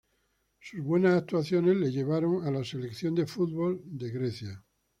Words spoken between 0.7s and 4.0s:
buenas actuaciones le llevaron Selección de fútbol